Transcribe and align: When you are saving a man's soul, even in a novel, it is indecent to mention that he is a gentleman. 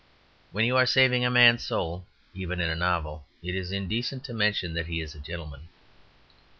When 0.51 0.65
you 0.65 0.77
are 0.77 0.87
saving 0.87 1.23
a 1.23 1.29
man's 1.29 1.61
soul, 1.63 2.07
even 2.33 2.59
in 2.59 2.71
a 2.71 2.75
novel, 2.75 3.27
it 3.43 3.53
is 3.53 3.71
indecent 3.71 4.23
to 4.23 4.33
mention 4.33 4.73
that 4.73 4.87
he 4.87 4.99
is 4.99 5.13
a 5.13 5.19
gentleman. 5.19 5.67